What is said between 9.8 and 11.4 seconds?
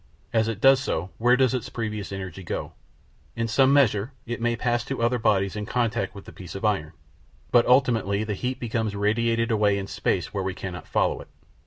space where we cannot follow it.